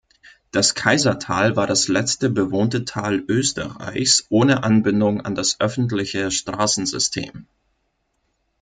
Das 0.49 0.73
Kaisertal 0.73 1.55
war 1.57 1.67
das 1.67 1.87
letzte 1.87 2.31
bewohnte 2.31 2.85
Tal 2.85 3.23
Österreichs 3.27 4.25
ohne 4.29 4.63
Anbindung 4.63 5.21
an 5.21 5.35
das 5.35 5.59
öffentliche 5.59 6.31
Straßensystem. 6.31 7.45